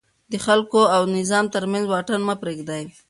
د 0.31 0.33
خلکو 0.45 0.81
او 0.95 1.01
نظام 1.17 1.45
ترمنځ 1.55 1.83
واټن 1.87 2.21
مه 2.27 2.35
پرېږدئ. 2.41 2.83